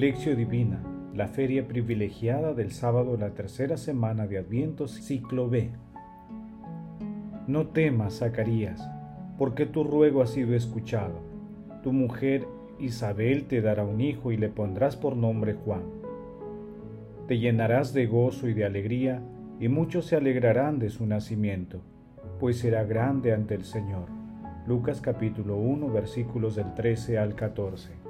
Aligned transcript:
Lección 0.00 0.38
Divina, 0.38 0.82
la 1.14 1.28
feria 1.28 1.68
privilegiada 1.68 2.54
del 2.54 2.72
sábado 2.72 3.18
de 3.18 3.18
la 3.18 3.34
tercera 3.34 3.76
semana 3.76 4.26
de 4.26 4.38
Adviento, 4.38 4.88
ciclo 4.88 5.50
B. 5.50 5.68
No 7.46 7.66
temas, 7.66 8.20
Zacarías, 8.20 8.82
porque 9.36 9.66
tu 9.66 9.84
ruego 9.84 10.22
ha 10.22 10.26
sido 10.26 10.54
escuchado. 10.54 11.20
Tu 11.82 11.92
mujer 11.92 12.46
Isabel 12.78 13.44
te 13.44 13.60
dará 13.60 13.84
un 13.84 14.00
hijo 14.00 14.32
y 14.32 14.38
le 14.38 14.48
pondrás 14.48 14.96
por 14.96 15.18
nombre 15.18 15.52
Juan. 15.52 15.82
Te 17.28 17.38
llenarás 17.38 17.92
de 17.92 18.06
gozo 18.06 18.48
y 18.48 18.54
de 18.54 18.64
alegría, 18.64 19.20
y 19.60 19.68
muchos 19.68 20.06
se 20.06 20.16
alegrarán 20.16 20.78
de 20.78 20.88
su 20.88 21.04
nacimiento, 21.04 21.82
pues 22.38 22.56
será 22.56 22.84
grande 22.84 23.34
ante 23.34 23.54
el 23.54 23.64
Señor. 23.64 24.06
Lucas 24.66 25.02
capítulo 25.02 25.58
1 25.58 25.92
versículos 25.92 26.56
del 26.56 26.72
13 26.72 27.18
al 27.18 27.34
14. 27.34 28.09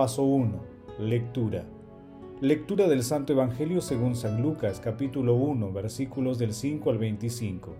Paso 0.00 0.22
1. 0.22 0.58
Lectura. 0.98 1.66
Lectura 2.40 2.88
del 2.88 3.02
Santo 3.02 3.34
Evangelio 3.34 3.82
según 3.82 4.16
San 4.16 4.40
Lucas 4.40 4.80
capítulo 4.80 5.34
1 5.34 5.72
versículos 5.72 6.38
del 6.38 6.54
5 6.54 6.88
al 6.88 6.96
25. 6.96 7.74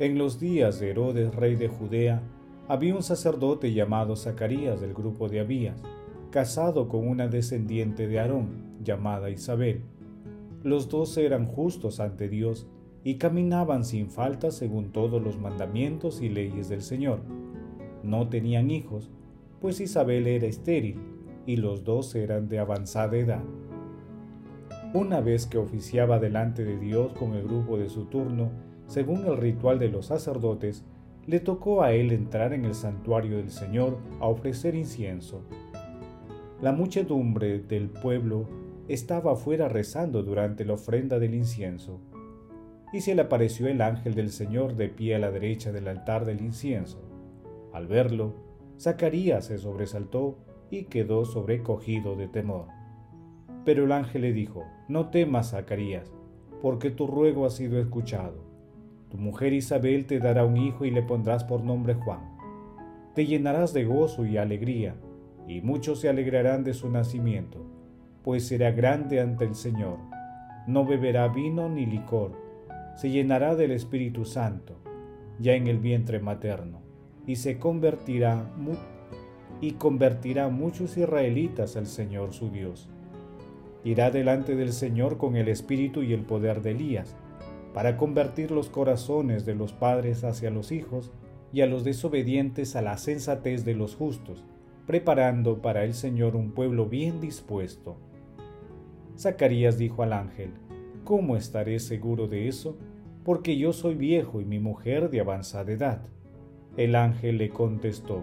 En 0.00 0.18
los 0.18 0.40
días 0.40 0.80
de 0.80 0.90
Herodes, 0.90 1.32
rey 1.36 1.54
de 1.54 1.68
Judea, 1.68 2.20
había 2.66 2.96
un 2.96 3.04
sacerdote 3.04 3.72
llamado 3.72 4.16
Zacarías 4.16 4.80
del 4.80 4.92
grupo 4.92 5.28
de 5.28 5.38
Abías, 5.38 5.80
casado 6.32 6.88
con 6.88 7.06
una 7.06 7.28
descendiente 7.28 8.08
de 8.08 8.18
Aarón, 8.18 8.80
llamada 8.82 9.30
Isabel. 9.30 9.82
Los 10.64 10.88
dos 10.88 11.16
eran 11.16 11.46
justos 11.46 12.00
ante 12.00 12.28
Dios 12.28 12.66
y 13.04 13.18
caminaban 13.18 13.84
sin 13.84 14.10
falta 14.10 14.50
según 14.50 14.90
todos 14.90 15.22
los 15.22 15.38
mandamientos 15.38 16.22
y 16.22 16.28
leyes 16.28 16.68
del 16.68 16.82
Señor. 16.82 17.20
No 18.02 18.28
tenían 18.28 18.72
hijos, 18.72 19.12
pues 19.60 19.80
Isabel 19.80 20.26
era 20.26 20.46
estéril 20.46 21.00
y 21.46 21.56
los 21.56 21.84
dos 21.84 22.14
eran 22.14 22.48
de 22.48 22.58
avanzada 22.58 23.16
edad. 23.16 23.42
Una 24.94 25.20
vez 25.20 25.46
que 25.46 25.58
oficiaba 25.58 26.18
delante 26.18 26.64
de 26.64 26.78
Dios 26.78 27.12
con 27.12 27.34
el 27.34 27.44
grupo 27.44 27.78
de 27.78 27.88
su 27.88 28.06
turno, 28.06 28.50
según 28.86 29.26
el 29.26 29.36
ritual 29.36 29.78
de 29.78 29.88
los 29.88 30.06
sacerdotes, 30.06 30.84
le 31.26 31.40
tocó 31.40 31.82
a 31.82 31.92
él 31.92 32.10
entrar 32.12 32.54
en 32.54 32.64
el 32.64 32.74
santuario 32.74 33.36
del 33.36 33.50
Señor 33.50 33.98
a 34.18 34.28
ofrecer 34.28 34.74
incienso. 34.74 35.42
La 36.62 36.72
muchedumbre 36.72 37.58
del 37.60 37.90
pueblo 37.90 38.48
estaba 38.88 39.32
afuera 39.32 39.68
rezando 39.68 40.22
durante 40.22 40.64
la 40.64 40.72
ofrenda 40.72 41.18
del 41.18 41.34
incienso, 41.34 42.00
y 42.92 43.02
se 43.02 43.14
le 43.14 43.22
apareció 43.22 43.68
el 43.68 43.82
ángel 43.82 44.14
del 44.14 44.30
Señor 44.30 44.74
de 44.76 44.88
pie 44.88 45.16
a 45.16 45.18
la 45.18 45.30
derecha 45.30 45.72
del 45.72 45.88
altar 45.88 46.24
del 46.24 46.40
incienso. 46.40 46.98
Al 47.74 47.86
verlo, 47.86 48.47
Zacarías 48.78 49.46
se 49.46 49.58
sobresaltó 49.58 50.38
y 50.70 50.84
quedó 50.84 51.24
sobrecogido 51.24 52.14
de 52.14 52.28
temor. 52.28 52.66
Pero 53.64 53.84
el 53.84 53.92
ángel 53.92 54.22
le 54.22 54.32
dijo, 54.32 54.64
No 54.86 55.10
temas, 55.10 55.50
Zacarías, 55.50 56.12
porque 56.62 56.90
tu 56.90 57.08
ruego 57.08 57.44
ha 57.44 57.50
sido 57.50 57.80
escuchado. 57.80 58.44
Tu 59.10 59.18
mujer 59.18 59.52
Isabel 59.52 60.06
te 60.06 60.20
dará 60.20 60.44
un 60.44 60.56
hijo 60.56 60.84
y 60.84 60.92
le 60.92 61.02
pondrás 61.02 61.42
por 61.42 61.64
nombre 61.64 61.94
Juan. 61.94 62.20
Te 63.16 63.26
llenarás 63.26 63.72
de 63.72 63.84
gozo 63.84 64.24
y 64.24 64.36
alegría, 64.36 64.94
y 65.48 65.60
muchos 65.60 66.00
se 66.00 66.08
alegrarán 66.08 66.62
de 66.62 66.72
su 66.72 66.88
nacimiento, 66.88 67.66
pues 68.22 68.46
será 68.46 68.70
grande 68.70 69.20
ante 69.20 69.44
el 69.44 69.56
Señor. 69.56 69.98
No 70.68 70.84
beberá 70.84 71.26
vino 71.26 71.68
ni 71.68 71.84
licor, 71.84 72.32
se 72.94 73.10
llenará 73.10 73.56
del 73.56 73.72
Espíritu 73.72 74.24
Santo, 74.24 74.76
ya 75.40 75.54
en 75.54 75.66
el 75.66 75.78
vientre 75.78 76.20
materno 76.20 76.87
y 77.28 77.36
se 77.36 77.58
convertirá 77.58 78.50
y 79.60 79.72
convertirá 79.72 80.48
muchos 80.48 80.96
israelitas 80.96 81.76
al 81.76 81.86
Señor 81.86 82.32
su 82.32 82.50
Dios. 82.50 82.88
Irá 83.84 84.10
delante 84.10 84.56
del 84.56 84.72
Señor 84.72 85.18
con 85.18 85.36
el 85.36 85.48
espíritu 85.48 86.02
y 86.02 86.14
el 86.14 86.22
poder 86.22 86.62
de 86.62 86.70
Elías, 86.70 87.16
para 87.74 87.98
convertir 87.98 88.50
los 88.50 88.70
corazones 88.70 89.44
de 89.44 89.54
los 89.54 89.74
padres 89.74 90.24
hacia 90.24 90.50
los 90.50 90.72
hijos 90.72 91.12
y 91.52 91.60
a 91.60 91.66
los 91.66 91.84
desobedientes 91.84 92.76
a 92.76 92.82
la 92.82 92.96
sensatez 92.96 93.64
de 93.64 93.74
los 93.74 93.94
justos, 93.94 94.42
preparando 94.86 95.60
para 95.60 95.84
el 95.84 95.92
Señor 95.92 96.34
un 96.34 96.52
pueblo 96.52 96.86
bien 96.86 97.20
dispuesto. 97.20 97.98
Zacarías 99.18 99.76
dijo 99.76 100.02
al 100.02 100.14
ángel, 100.14 100.52
¿Cómo 101.04 101.36
estaré 101.36 101.78
seguro 101.78 102.26
de 102.26 102.48
eso? 102.48 102.78
Porque 103.22 103.58
yo 103.58 103.74
soy 103.74 103.96
viejo 103.96 104.40
y 104.40 104.46
mi 104.46 104.58
mujer 104.58 105.10
de 105.10 105.20
avanzada 105.20 105.72
edad. 105.72 106.06
El 106.78 106.94
ángel 106.94 107.38
le 107.38 107.50
contestó, 107.50 108.22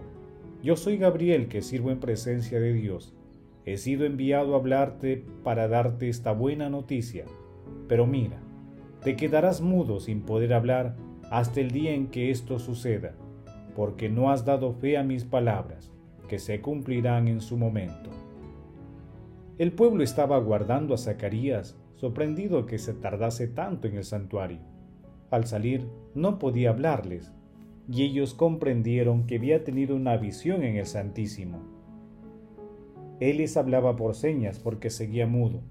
Yo 0.63 0.77
soy 0.77 0.95
Gabriel 0.95 1.49
que 1.49 1.61
sirvo 1.61 1.91
en 1.91 1.99
presencia 1.99 2.57
de 2.57 2.71
Dios. 2.71 3.13
He 3.65 3.75
sido 3.75 4.05
enviado 4.05 4.53
a 4.53 4.59
hablarte 4.59 5.25
para 5.43 5.67
darte 5.67 6.07
esta 6.07 6.31
buena 6.31 6.69
noticia. 6.69 7.25
Pero 7.89 8.07
mira, 8.07 8.37
te 9.03 9.17
quedarás 9.17 9.59
mudo 9.59 9.99
sin 9.99 10.21
poder 10.21 10.53
hablar 10.53 10.95
hasta 11.29 11.59
el 11.59 11.71
día 11.71 11.93
en 11.93 12.07
que 12.07 12.31
esto 12.31 12.57
suceda, 12.57 13.13
porque 13.75 14.07
no 14.07 14.31
has 14.31 14.45
dado 14.45 14.71
fe 14.71 14.97
a 14.97 15.03
mis 15.03 15.25
palabras, 15.25 15.91
que 16.29 16.39
se 16.39 16.61
cumplirán 16.61 17.27
en 17.27 17.41
su 17.41 17.57
momento. 17.57 18.09
El 19.57 19.73
pueblo 19.73 20.01
estaba 20.01 20.37
aguardando 20.37 20.93
a 20.93 20.97
Zacarías, 20.97 21.75
sorprendido 21.95 22.65
que 22.67 22.77
se 22.77 22.93
tardase 22.93 23.49
tanto 23.49 23.89
en 23.89 23.97
el 23.97 24.05
santuario. 24.05 24.59
Al 25.29 25.45
salir, 25.45 25.89
no 26.13 26.39
podía 26.39 26.69
hablarles, 26.69 27.33
y 27.87 28.03
ellos 28.03 28.33
comprendieron 28.33 29.27
que 29.27 29.35
había 29.35 29.63
tenido 29.63 29.95
una 29.95 30.17
visión 30.17 30.63
en 30.63 30.77
el 30.77 30.85
Santísimo. 30.85 31.59
Él 33.19 33.37
les 33.37 33.55
hablaba 33.57 33.95
por 33.95 34.15
señas 34.15 34.59
porque 34.59 34.89
seguía 34.89 35.27
mudo. 35.27 35.61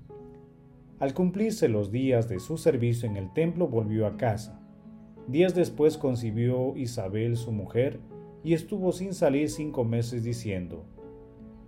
Al 1.01 1.13
cumplirse 1.13 1.69
los 1.69 1.91
días 1.91 2.29
de 2.29 2.39
su 2.39 2.57
servicio 2.57 3.09
en 3.09 3.17
el 3.17 3.33
templo 3.33 3.69
volvió 3.69 4.07
a 4.07 4.17
casa. 4.17 4.61
Días 5.27 5.55
después 5.55 5.99
concibió 5.99 6.77
Isabel 6.77 7.37
su 7.37 7.53
mujer 7.53 8.01
y 8.43 8.55
estuvo 8.55 8.93
sin 8.93 9.13
salir 9.13 9.51
cinco 9.51 9.85
meses 9.85 10.23
diciendo, 10.23 10.85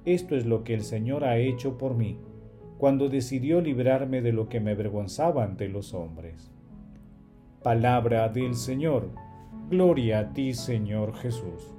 Esto 0.05 0.37
es 0.37 0.47
lo 0.47 0.63
que 0.63 0.75
el 0.75 0.83
Señor 0.83 1.25
ha 1.25 1.39
hecho 1.39 1.77
por 1.77 1.95
mí, 1.95 2.19
cuando 2.79 3.09
decidió 3.09 3.61
librarme 3.61 4.23
de 4.23 4.33
lo 4.33 4.49
que 4.49 4.61
me 4.61 4.73
avergonzaba 4.73 5.45
ante 5.45 5.69
los 5.69 5.95
hombres. 5.95 6.53
Palabra 7.63 8.29
del 8.29 8.55
Señor 8.55 9.11
Gloria 9.69 10.21
a 10.21 10.33
ti, 10.33 10.55
Señor 10.55 11.17
Jesús. 11.17 11.75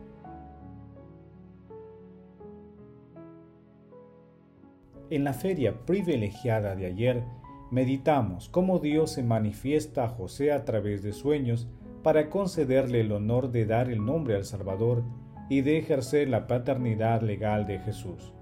En 5.10 5.24
la 5.24 5.32
feria 5.32 5.86
privilegiada 5.86 6.76
de 6.76 6.86
ayer, 6.86 7.24
meditamos 7.72 8.50
cómo 8.50 8.80
Dios 8.80 9.12
se 9.12 9.24
manifiesta 9.24 10.04
a 10.04 10.10
José 10.10 10.52
a 10.52 10.66
través 10.66 11.02
de 11.02 11.14
sueños 11.14 11.70
para 12.04 12.30
concederle 12.30 13.00
el 13.00 13.14
honor 13.14 13.52
de 13.52 13.66
dar 13.66 13.90
el 13.90 14.04
nombre 14.04 14.36
al 14.36 14.44
Salvador 14.44 15.06
y 15.50 15.62
de 15.62 15.78
ejercer 15.78 16.28
la 16.28 16.46
paternidad 16.46 17.22
legal 17.22 17.66
de 17.68 17.80
Jesús. 17.80 18.34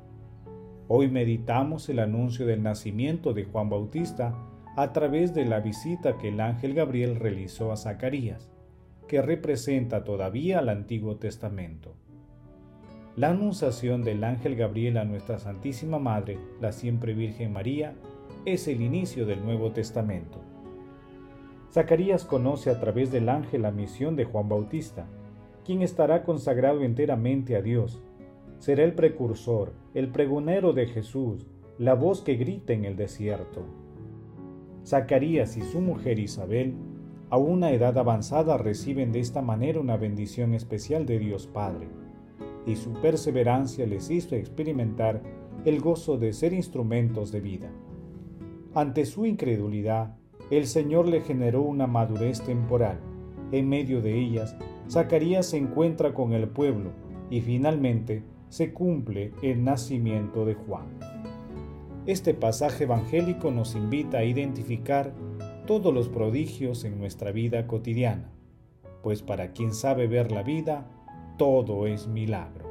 Hoy 0.88 1.07
meditamos 1.07 1.88
el 1.89 1.99
anuncio 1.99 2.47
del 2.47 2.63
nacimiento 2.63 3.33
de 3.33 3.43
Juan 3.43 3.69
Bautista 3.69 4.35
a 4.75 4.91
través 4.91 5.35
de 5.35 5.45
la 5.45 5.59
visita 5.59 6.17
que 6.17 6.29
el 6.29 6.41
ángel 6.41 6.73
Gabriel 6.73 7.17
realizó 7.17 7.71
a 7.71 7.77
Zacarías 7.77 8.54
que 9.07 9.21
representa 9.21 10.03
todavía 10.03 10.59
al 10.59 10.69
Antiguo 10.69 11.17
Testamento. 11.17 11.93
La 13.15 13.29
anunciación 13.29 14.03
del 14.03 14.23
ángel 14.23 14.55
Gabriel 14.55 14.97
a 14.97 15.05
nuestra 15.05 15.39
Santísima 15.39 15.99
Madre, 15.99 16.37
la 16.59 16.71
siempre 16.71 17.13
Virgen 17.13 17.53
María, 17.53 17.93
es 18.45 18.67
el 18.67 18.81
inicio 18.81 19.25
del 19.25 19.43
Nuevo 19.43 19.71
Testamento. 19.71 20.41
Zacarías 21.71 22.25
conoce 22.25 22.69
a 22.69 22.79
través 22.79 23.11
del 23.11 23.29
ángel 23.29 23.61
la 23.61 23.71
misión 23.71 24.15
de 24.15 24.25
Juan 24.25 24.49
Bautista, 24.49 25.05
quien 25.63 25.81
estará 25.81 26.23
consagrado 26.23 26.83
enteramente 26.83 27.55
a 27.55 27.61
Dios. 27.61 28.01
Será 28.59 28.83
el 28.83 28.93
precursor, 28.93 29.73
el 29.93 30.09
pregonero 30.09 30.73
de 30.73 30.87
Jesús, 30.87 31.47
la 31.77 31.93
voz 31.93 32.21
que 32.21 32.35
grita 32.35 32.73
en 32.73 32.85
el 32.85 32.95
desierto. 32.95 33.65
Zacarías 34.85 35.57
y 35.57 35.61
su 35.61 35.81
mujer 35.81 36.19
Isabel 36.19 36.75
a 37.30 37.38
una 37.38 37.72
edad 37.72 37.98
avanzada 37.98 38.57
reciben 38.57 39.12
de 39.12 39.19
esta 39.19 39.42
manera 39.42 39.80
una 39.80 39.98
bendición 39.98 40.54
especial 40.54 41.06
de 41.06 41.19
Dios 41.19 41.48
Padre, 41.48 41.88
y 42.66 42.75
su 42.75 42.94
perseverancia 42.94 43.86
les 43.86 44.10
hizo 44.10 44.36
experimentar 44.36 45.22
el 45.66 45.81
gozo 45.81 46.18
de 46.18 46.33
ser 46.33 46.54
instrumentos 46.54 47.31
de 47.31 47.42
vida. 47.42 47.72
Ante 48.74 49.06
su 49.06 49.25
incredulidad, 49.25 50.16
el 50.51 50.68
Señor 50.68 51.07
le 51.07 51.22
generó 51.22 51.63
una 51.63 51.88
madurez 51.88 52.42
temporal. 52.42 53.00
En 53.51 53.69
medio 53.69 54.01
de 54.01 54.19
ellas, 54.19 54.56
Zacarías 54.89 55.48
se 55.48 55.57
encuentra 55.57 56.13
con 56.13 56.33
el 56.33 56.48
pueblo 56.48 56.92
y 57.30 57.42
finalmente 57.42 58.24
se 58.50 58.74
cumple 58.74 59.31
el 59.42 59.63
nacimiento 59.63 60.45
de 60.45 60.54
Juan. 60.54 60.86
Este 62.06 62.36
pasaje 62.36 62.83
evangélico 62.83 63.50
nos 63.50 63.75
invita 63.75 64.19
a 64.19 64.24
identificar 64.24 65.13
todos 65.65 65.94
los 65.94 66.09
prodigios 66.09 66.83
en 66.83 67.00
nuestra 67.00 67.31
vida 67.31 67.67
cotidiana, 67.67 68.29
pues 69.01 69.21
para 69.21 69.51
quien 69.51 69.73
sabe 69.73 70.07
ver 70.07 70.31
la 70.31 70.44
vida, 70.44 70.88
todo 71.38 71.88
es 71.88 72.07
milagro. 72.07 72.65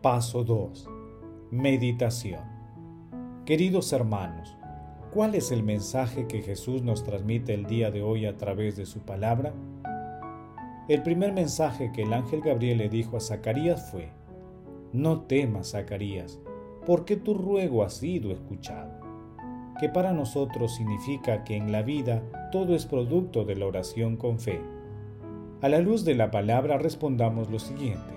Paso 0.00 0.44
2. 0.44 0.88
Meditación. 1.50 2.40
Queridos 3.46 3.92
hermanos, 3.92 4.56
¿cuál 5.12 5.34
es 5.34 5.50
el 5.50 5.62
mensaje 5.62 6.26
que 6.26 6.42
Jesús 6.42 6.82
nos 6.82 7.04
transmite 7.04 7.54
el 7.54 7.66
día 7.66 7.90
de 7.90 8.02
hoy 8.02 8.26
a 8.26 8.36
través 8.36 8.76
de 8.76 8.86
su 8.86 9.00
palabra? 9.00 9.54
El 10.88 11.02
primer 11.02 11.32
mensaje 11.32 11.90
que 11.92 12.02
el 12.02 12.12
ángel 12.12 12.42
Gabriel 12.42 12.78
le 12.78 12.88
dijo 12.88 13.16
a 13.16 13.20
Zacarías 13.20 13.90
fue, 13.90 14.10
No 14.92 15.22
temas, 15.22 15.70
Zacarías, 15.70 16.38
porque 16.86 17.16
tu 17.16 17.34
ruego 17.34 17.82
ha 17.82 17.90
sido 17.90 18.30
escuchado, 18.30 18.92
que 19.80 19.88
para 19.88 20.12
nosotros 20.12 20.74
significa 20.74 21.44
que 21.44 21.56
en 21.56 21.72
la 21.72 21.82
vida 21.82 22.22
todo 22.52 22.74
es 22.74 22.86
producto 22.86 23.44
de 23.44 23.56
la 23.56 23.66
oración 23.66 24.16
con 24.16 24.38
fe. 24.38 24.60
A 25.60 25.68
la 25.68 25.80
luz 25.80 26.04
de 26.04 26.14
la 26.14 26.30
palabra 26.30 26.78
respondamos 26.78 27.50
lo 27.50 27.58
siguiente. 27.58 28.12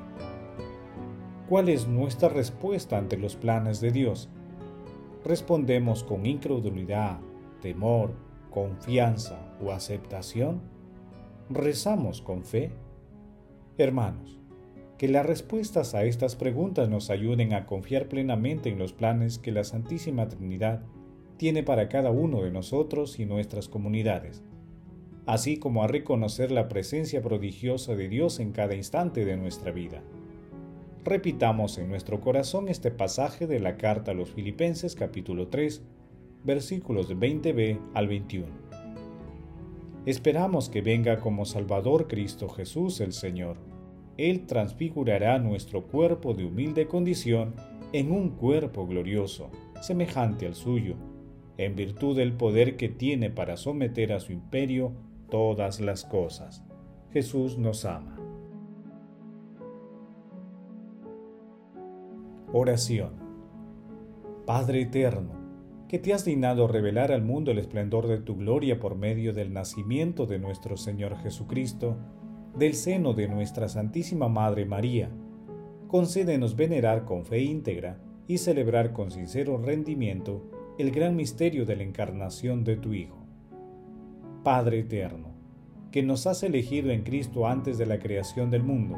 ¿Cuál 1.48 1.70
es 1.70 1.88
nuestra 1.88 2.28
respuesta 2.28 2.98
ante 2.98 3.18
los 3.18 3.38
planes 3.38 3.80
de 3.80 3.92
Dios? 3.92 4.30
¿Respondemos 5.24 6.04
con 6.04 6.26
incredulidad, 6.26 7.20
temor, 7.62 8.14
confianza 8.52 9.56
o 9.64 9.72
aceptación? 9.72 10.62
¿Rezamos 11.50 12.22
con 12.22 12.44
fe? 12.44 12.72
Hermanos, 13.78 14.40
que 14.98 15.08
las 15.08 15.26
respuestas 15.26 15.94
a 15.94 16.06
estas 16.06 16.36
preguntas 16.36 16.90
nos 16.90 17.10
ayuden 17.10 17.54
a 17.54 17.66
confiar 17.68 18.08
plenamente 18.08 18.70
en 18.70 18.80
los 18.80 18.94
planes 18.94 19.38
que 19.38 19.52
la 19.52 19.64
Santísima 19.64 20.28
Trinidad 20.28 20.82
tiene 21.38 21.62
para 21.62 21.88
cada 21.88 22.10
uno 22.10 22.42
de 22.42 22.52
nosotros 22.52 23.20
y 23.20 23.26
nuestras 23.26 23.70
comunidades, 23.70 24.44
así 25.28 25.58
como 25.58 25.84
a 25.84 25.88
reconocer 25.88 26.52
la 26.52 26.68
presencia 26.68 27.22
prodigiosa 27.22 27.96
de 27.96 28.10
Dios 28.10 28.40
en 28.40 28.52
cada 28.52 28.74
instante 28.74 29.24
de 29.24 29.38
nuestra 29.38 29.72
vida. 29.72 30.02
Repitamos 31.06 31.78
en 31.78 31.90
nuestro 31.90 32.20
corazón 32.20 32.68
este 32.68 32.90
pasaje 32.90 33.46
de 33.46 33.60
la 33.60 33.78
carta 33.78 34.12
a 34.12 34.16
los 34.16 34.32
Filipenses 34.32 34.96
capítulo 34.96 35.48
3, 35.48 35.84
versículos 36.44 37.10
20b 37.10 37.80
al 37.94 38.08
21. 38.08 38.48
Esperamos 40.08 40.70
que 40.70 40.82
venga 40.82 41.20
como 41.20 41.46
Salvador 41.46 42.08
Cristo 42.08 42.50
Jesús 42.50 43.00
el 43.00 43.14
Señor. 43.14 43.77
Él 44.18 44.46
transfigurará 44.46 45.40
nuestro 45.40 45.88
cuerpo 45.88 46.34
de 46.34 46.46
humilde 46.46 46.88
condición 46.88 47.54
en 47.94 48.12
un 48.12 48.30
cuerpo 48.30 48.88
glorioso, 48.88 49.50
semejante 49.82 50.48
al 50.48 50.56
suyo, 50.56 50.96
en 51.58 51.76
virtud 51.76 52.16
del 52.16 52.34
poder 52.34 52.78
que 52.78 52.90
tiene 52.90 53.30
para 53.30 53.58
someter 53.58 54.14
a 54.14 54.20
su 54.20 54.34
imperio 54.34 54.92
todas 55.30 55.80
las 55.80 56.04
cosas. 56.04 56.64
Jesús 57.12 57.58
nos 57.58 57.86
ama. 57.86 58.18
Oración. 62.54 63.12
Padre 64.46 64.82
eterno, 64.82 65.32
que 65.88 66.00
te 66.00 66.14
has 66.14 66.26
dignado 66.26 66.68
revelar 66.68 67.12
al 67.12 67.22
mundo 67.22 67.52
el 67.52 67.60
esplendor 67.60 68.08
de 68.08 68.20
tu 68.20 68.36
gloria 68.36 68.80
por 68.80 68.96
medio 68.96 69.34
del 69.34 69.54
nacimiento 69.54 70.26
de 70.26 70.40
nuestro 70.40 70.78
Señor 70.78 71.18
Jesucristo, 71.18 71.98
del 72.58 72.74
seno 72.74 73.14
de 73.14 73.28
nuestra 73.28 73.70
Santísima 73.70 74.30
Madre 74.30 74.66
María. 74.66 75.12
Concédenos 75.88 76.56
venerar 76.56 77.06
con 77.06 77.24
fe 77.24 77.42
íntegra 77.42 78.00
y 78.26 78.40
celebrar 78.40 78.94
con 78.94 79.12
sincero 79.12 79.60
rendimiento 79.60 80.42
el 80.80 80.90
gran 80.90 81.16
misterio 81.16 81.68
de 81.68 81.76
la 81.76 81.84
encarnación 81.84 82.64
de 82.64 82.78
tu 82.78 82.94
Hijo. 82.94 83.24
Padre 84.44 84.80
eterno, 84.80 85.36
que 85.92 86.02
nos 86.02 86.26
has 86.26 86.42
elegido 86.42 86.90
en 86.90 87.04
Cristo 87.04 87.46
antes 87.46 87.78
de 87.78 87.86
la 87.86 88.00
creación 88.00 88.50
del 88.50 88.64
mundo, 88.64 88.98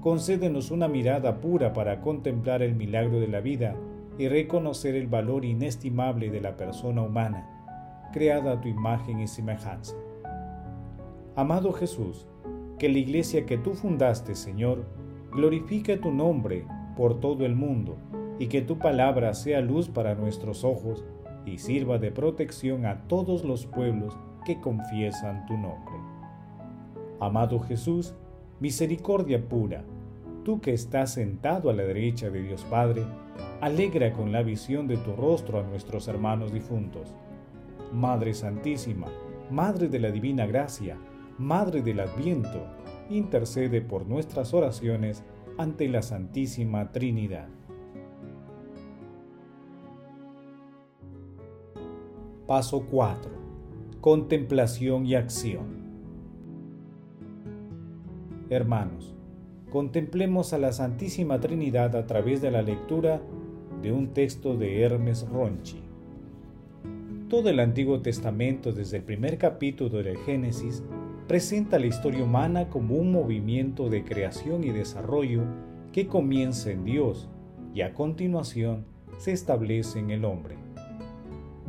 concédenos 0.00 0.72
una 0.72 0.88
mirada 0.88 1.40
pura 1.40 1.72
para 1.72 2.00
contemplar 2.00 2.60
el 2.60 2.74
milagro 2.74 3.20
de 3.20 3.28
la 3.28 3.40
vida 3.40 3.76
y 4.18 4.26
reconocer 4.26 4.96
el 4.96 5.06
valor 5.06 5.44
inestimable 5.44 6.30
de 6.30 6.40
la 6.40 6.56
persona 6.56 7.02
humana, 7.02 8.08
creada 8.12 8.52
a 8.52 8.60
tu 8.60 8.66
imagen 8.66 9.20
y 9.20 9.28
semejanza. 9.28 9.94
Amado 11.36 11.72
Jesús, 11.72 12.26
que 12.78 12.88
la 12.88 12.98
iglesia 12.98 13.46
que 13.46 13.58
tú 13.58 13.74
fundaste, 13.74 14.34
Señor, 14.34 14.84
glorifique 15.32 15.96
tu 15.96 16.10
nombre 16.10 16.66
por 16.96 17.20
todo 17.20 17.44
el 17.44 17.54
mundo 17.54 17.96
y 18.38 18.48
que 18.48 18.62
tu 18.62 18.78
palabra 18.78 19.34
sea 19.34 19.60
luz 19.60 19.88
para 19.88 20.14
nuestros 20.14 20.64
ojos 20.64 21.04
y 21.44 21.58
sirva 21.58 21.98
de 21.98 22.10
protección 22.10 22.86
a 22.86 23.06
todos 23.06 23.44
los 23.44 23.66
pueblos 23.66 24.16
que 24.44 24.60
confiesan 24.60 25.46
tu 25.46 25.54
nombre. 25.54 25.94
Amado 27.20 27.60
Jesús, 27.60 28.14
misericordia 28.60 29.48
pura, 29.48 29.84
tú 30.44 30.60
que 30.60 30.72
estás 30.72 31.14
sentado 31.14 31.70
a 31.70 31.72
la 31.72 31.82
derecha 31.84 32.30
de 32.30 32.42
Dios 32.42 32.64
Padre, 32.64 33.04
alegra 33.60 34.12
con 34.12 34.32
la 34.32 34.42
visión 34.42 34.86
de 34.86 34.96
tu 34.98 35.14
rostro 35.16 35.60
a 35.60 35.62
nuestros 35.62 36.08
hermanos 36.08 36.52
difuntos. 36.52 37.14
Madre 37.92 38.34
Santísima, 38.34 39.06
Madre 39.50 39.88
de 39.88 40.00
la 40.00 40.10
Divina 40.10 40.46
Gracia, 40.46 40.98
Madre 41.38 41.82
del 41.82 42.00
Adviento, 42.00 42.66
intercede 43.10 43.82
por 43.82 44.06
nuestras 44.06 44.54
oraciones 44.54 45.22
ante 45.58 45.86
la 45.86 46.00
Santísima 46.00 46.92
Trinidad. 46.92 47.48
Paso 52.46 52.86
4. 52.90 53.30
Contemplación 54.00 55.04
y 55.04 55.14
acción. 55.14 55.76
Hermanos, 58.48 59.14
contemplemos 59.70 60.54
a 60.54 60.58
la 60.58 60.72
Santísima 60.72 61.38
Trinidad 61.38 61.96
a 61.96 62.06
través 62.06 62.40
de 62.40 62.50
la 62.50 62.62
lectura 62.62 63.20
de 63.82 63.92
un 63.92 64.14
texto 64.14 64.56
de 64.56 64.80
Hermes 64.80 65.28
Ronchi. 65.28 65.82
Todo 67.28 67.50
el 67.50 67.60
Antiguo 67.60 68.00
Testamento, 68.00 68.72
desde 68.72 68.98
el 68.98 69.02
primer 69.02 69.36
capítulo 69.36 70.02
del 70.02 70.16
Génesis, 70.18 70.82
presenta 71.26 71.80
la 71.80 71.86
historia 71.86 72.22
humana 72.22 72.68
como 72.68 72.94
un 72.94 73.10
movimiento 73.10 73.90
de 73.90 74.04
creación 74.04 74.62
y 74.62 74.70
desarrollo 74.70 75.42
que 75.92 76.06
comienza 76.06 76.70
en 76.70 76.84
Dios 76.84 77.28
y 77.74 77.80
a 77.80 77.94
continuación 77.94 78.86
se 79.18 79.32
establece 79.32 79.98
en 79.98 80.10
el 80.10 80.24
hombre. 80.24 80.56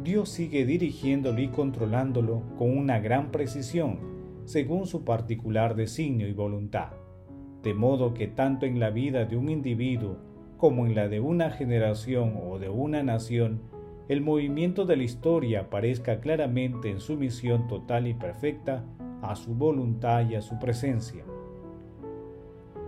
Dios 0.03 0.29
sigue 0.29 0.65
dirigiéndolo 0.65 1.41
y 1.41 1.47
controlándolo 1.47 2.43
con 2.57 2.77
una 2.77 2.99
gran 2.99 3.31
precisión, 3.31 3.99
según 4.45 4.85
su 4.85 5.03
particular 5.03 5.75
designio 5.75 6.27
y 6.27 6.33
voluntad, 6.33 6.91
de 7.63 7.73
modo 7.73 8.13
que 8.13 8.27
tanto 8.27 8.67
en 8.67 8.79
la 8.79 8.91
vida 8.91 9.25
de 9.25 9.37
un 9.37 9.49
individuo 9.49 10.17
como 10.57 10.85
en 10.85 10.93
la 10.93 11.09
de 11.09 11.19
una 11.19 11.49
generación 11.49 12.35
o 12.47 12.59
de 12.59 12.69
una 12.69 13.01
nación, 13.01 13.61
el 14.07 14.21
movimiento 14.21 14.85
de 14.85 14.97
la 14.97 15.03
historia 15.03 15.61
aparezca 15.61 16.19
claramente 16.19 16.91
en 16.91 16.99
su 16.99 17.17
misión 17.17 17.67
total 17.67 18.07
y 18.07 18.13
perfecta 18.13 18.85
a 19.21 19.35
su 19.35 19.53
voluntad 19.53 20.27
y 20.29 20.35
a 20.35 20.41
su 20.41 20.57
presencia. 20.59 21.23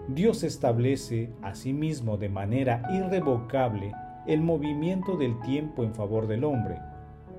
Dios 0.07 0.43
establece 0.43 1.31
asimismo 1.41 2.17
de 2.17 2.29
manera 2.29 2.83
irrevocable 2.91 3.93
el 4.25 4.41
movimiento 4.41 5.17
del 5.17 5.39
tiempo 5.41 5.83
en 5.83 5.93
favor 5.93 6.27
del 6.27 6.43
hombre, 6.43 6.79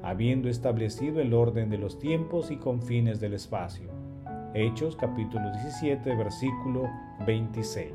habiendo 0.03 0.49
establecido 0.49 1.21
el 1.21 1.35
orden 1.35 1.69
de 1.69 1.79
los 1.79 1.99
tiempos 1.99 2.51
y 2.51 2.57
confines 2.57 3.21
del 3.21 3.35
espacio. 3.35 3.91
Hechos 4.55 4.97
capítulo 4.97 5.51
17 5.53 6.15
versículo 6.17 6.89
26. 7.27 7.93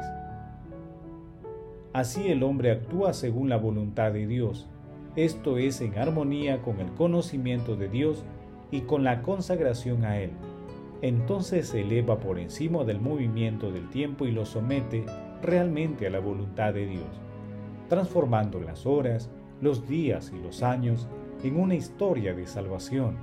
Así 1.94 2.28
el 2.28 2.44
hombre 2.44 2.72
actúa 2.72 3.14
según 3.14 3.50
la 3.50 3.58
voluntad 3.58 4.12
de 4.12 4.28
Dios, 4.28 4.68
esto 5.16 5.58
es 5.58 5.80
en 5.80 5.98
armonía 5.98 6.62
con 6.62 6.82
el 6.82 6.92
conocimiento 6.92 7.78
de 7.78 7.88
Dios 7.88 8.26
y 8.70 8.82
con 8.82 9.06
la 9.06 9.22
consagración 9.22 10.04
a 10.04 10.20
Él. 10.20 10.32
Entonces 11.02 11.68
se 11.68 11.82
eleva 11.82 12.20
por 12.20 12.40
encima 12.40 12.84
del 12.84 13.00
movimiento 13.00 13.72
del 13.72 13.90
tiempo 13.90 14.26
y 14.26 14.32
lo 14.32 14.46
somete 14.46 15.06
realmente 15.42 16.08
a 16.08 16.10
la 16.10 16.20
voluntad 16.20 16.74
de 16.74 16.88
Dios, 16.88 17.22
transformando 17.90 18.60
las 18.62 18.86
horas, 18.86 19.30
los 19.62 19.88
días 19.88 20.32
y 20.36 20.42
los 20.42 20.64
años 20.64 21.08
en 21.44 21.60
una 21.60 21.76
historia 21.76 22.34
de 22.34 22.48
salvación, 22.48 23.18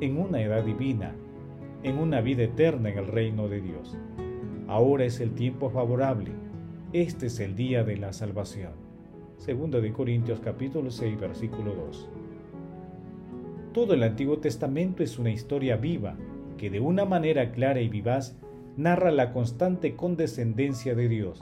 en 0.00 0.18
una 0.18 0.42
edad 0.42 0.64
divina, 0.64 1.14
en 1.82 1.98
una 1.98 2.20
vida 2.20 2.42
eterna 2.42 2.90
en 2.90 2.98
el 2.98 3.06
reino 3.06 3.48
de 3.48 3.60
Dios. 3.60 3.96
Ahora 4.66 5.04
es 5.04 5.20
el 5.20 5.32
tiempo 5.32 5.70
favorable. 5.70 6.30
Este 6.92 7.26
es 7.26 7.38
el 7.40 7.54
día 7.54 7.84
de 7.84 7.96
la 7.96 8.12
salvación. 8.12 8.72
Segundo 9.36 9.80
de 9.80 9.92
Corintios 9.92 10.40
capítulo 10.40 10.90
6 10.90 11.20
versículo 11.20 11.74
2. 11.74 12.08
Todo 13.72 13.94
el 13.94 14.02
Antiguo 14.02 14.38
Testamento 14.38 15.02
es 15.02 15.18
una 15.18 15.30
historia 15.30 15.76
viva 15.76 16.16
que 16.56 16.70
de 16.70 16.80
una 16.80 17.04
manera 17.04 17.52
clara 17.52 17.80
y 17.80 17.88
vivaz 17.88 18.36
narra 18.76 19.10
la 19.10 19.32
constante 19.32 19.94
condescendencia 19.94 20.94
de 20.94 21.08
Dios, 21.08 21.40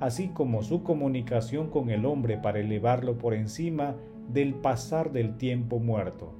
así 0.00 0.28
como 0.28 0.62
su 0.62 0.82
comunicación 0.82 1.70
con 1.70 1.90
el 1.90 2.04
hombre 2.06 2.38
para 2.38 2.60
elevarlo 2.60 3.18
por 3.18 3.34
encima 3.34 3.96
del 4.28 4.54
pasar 4.54 5.12
del 5.12 5.36
tiempo 5.36 5.78
muerto. 5.78 6.34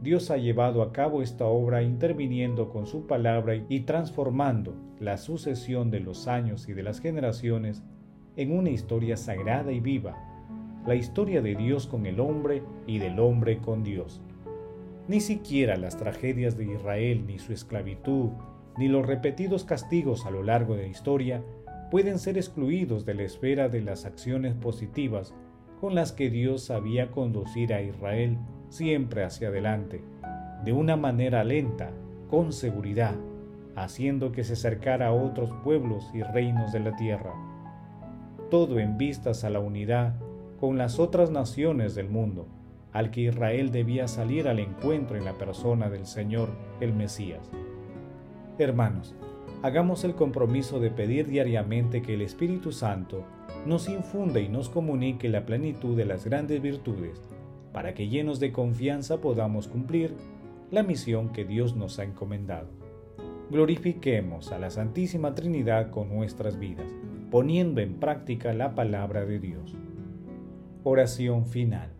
Dios 0.00 0.30
ha 0.30 0.38
llevado 0.38 0.82
a 0.82 0.92
cabo 0.92 1.20
esta 1.20 1.44
obra 1.44 1.82
interviniendo 1.82 2.70
con 2.70 2.86
su 2.86 3.06
palabra 3.06 3.54
y 3.68 3.80
transformando 3.80 4.74
la 4.98 5.18
sucesión 5.18 5.90
de 5.90 6.00
los 6.00 6.26
años 6.26 6.68
y 6.68 6.72
de 6.72 6.82
las 6.82 7.00
generaciones 7.00 7.82
en 8.36 8.56
una 8.56 8.70
historia 8.70 9.18
sagrada 9.18 9.72
y 9.72 9.80
viva, 9.80 10.16
la 10.86 10.94
historia 10.94 11.42
de 11.42 11.54
Dios 11.54 11.86
con 11.86 12.06
el 12.06 12.18
hombre 12.18 12.62
y 12.86 12.98
del 12.98 13.20
hombre 13.20 13.58
con 13.58 13.84
Dios. 13.84 14.22
Ni 15.10 15.18
siquiera 15.18 15.76
las 15.76 15.96
tragedias 15.96 16.56
de 16.56 16.66
Israel, 16.66 17.24
ni 17.26 17.40
su 17.40 17.52
esclavitud, 17.52 18.28
ni 18.78 18.86
los 18.86 19.04
repetidos 19.04 19.64
castigos 19.64 20.24
a 20.24 20.30
lo 20.30 20.44
largo 20.44 20.76
de 20.76 20.82
la 20.82 20.88
historia 20.88 21.42
pueden 21.90 22.20
ser 22.20 22.36
excluidos 22.36 23.04
de 23.04 23.14
la 23.14 23.24
esfera 23.24 23.68
de 23.68 23.80
las 23.80 24.04
acciones 24.04 24.54
positivas 24.54 25.34
con 25.80 25.96
las 25.96 26.12
que 26.12 26.30
Dios 26.30 26.62
sabía 26.62 27.10
conducir 27.10 27.74
a 27.74 27.82
Israel 27.82 28.38
siempre 28.68 29.24
hacia 29.24 29.48
adelante, 29.48 30.00
de 30.64 30.72
una 30.72 30.96
manera 30.96 31.42
lenta, 31.42 31.90
con 32.28 32.52
seguridad, 32.52 33.16
haciendo 33.74 34.30
que 34.30 34.44
se 34.44 34.52
acercara 34.52 35.08
a 35.08 35.12
otros 35.12 35.50
pueblos 35.64 36.08
y 36.14 36.22
reinos 36.22 36.70
de 36.70 36.78
la 36.78 36.94
tierra. 36.94 37.34
Todo 38.48 38.78
en 38.78 38.96
vistas 38.96 39.42
a 39.42 39.50
la 39.50 39.58
unidad 39.58 40.14
con 40.60 40.78
las 40.78 41.00
otras 41.00 41.32
naciones 41.32 41.96
del 41.96 42.08
mundo, 42.08 42.46
al 42.92 43.10
que 43.10 43.22
Israel 43.22 43.70
debía 43.70 44.08
salir 44.08 44.48
al 44.48 44.58
encuentro 44.58 45.16
en 45.16 45.24
la 45.24 45.34
persona 45.34 45.88
del 45.90 46.06
Señor, 46.06 46.50
el 46.80 46.92
Mesías. 46.92 47.50
Hermanos, 48.58 49.14
hagamos 49.62 50.04
el 50.04 50.14
compromiso 50.14 50.80
de 50.80 50.90
pedir 50.90 51.26
diariamente 51.26 52.02
que 52.02 52.14
el 52.14 52.22
Espíritu 52.22 52.72
Santo 52.72 53.24
nos 53.66 53.88
infunda 53.88 54.40
y 54.40 54.48
nos 54.48 54.68
comunique 54.68 55.28
la 55.28 55.46
plenitud 55.46 55.96
de 55.96 56.04
las 56.04 56.24
grandes 56.24 56.60
virtudes, 56.60 57.22
para 57.72 57.94
que 57.94 58.08
llenos 58.08 58.40
de 58.40 58.52
confianza 58.52 59.20
podamos 59.20 59.68
cumplir 59.68 60.14
la 60.70 60.82
misión 60.82 61.30
que 61.30 61.44
Dios 61.44 61.76
nos 61.76 61.98
ha 61.98 62.04
encomendado. 62.04 62.68
Glorifiquemos 63.50 64.52
a 64.52 64.58
la 64.58 64.70
Santísima 64.70 65.34
Trinidad 65.34 65.90
con 65.90 66.08
nuestras 66.08 66.58
vidas, 66.58 66.86
poniendo 67.30 67.80
en 67.80 67.94
práctica 67.94 68.52
la 68.52 68.74
palabra 68.74 69.24
de 69.24 69.40
Dios. 69.40 69.76
Oración 70.84 71.46
final. 71.46 71.99